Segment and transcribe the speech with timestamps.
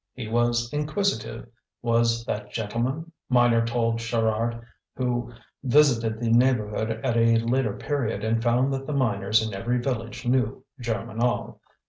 [0.15, 1.47] 'He was inquisitive,
[1.83, 4.59] was that gentleman', miner told Sherard
[4.95, 5.31] who
[5.63, 10.25] visited the neighbourhood at a later period and found that the miners in every village
[10.25, 11.61] knew Germinal.